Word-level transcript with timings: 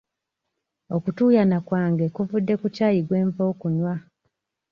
Okutuuyana 0.95 1.57
kwange 1.67 2.05
kuvudde 2.15 2.53
ku 2.61 2.67
ccaayi 2.73 2.99
gwe 3.07 3.19
nva 3.27 3.43
okunywa. 3.51 3.93